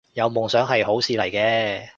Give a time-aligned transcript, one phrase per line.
[0.13, 1.89] 有夢想係好事嚟嘅